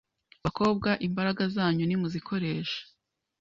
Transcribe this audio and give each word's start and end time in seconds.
Bakobwa, 0.43 0.89
imbaraga 1.07 1.41
zanyu 1.55 1.83
nimuzikoreshe 1.85 2.79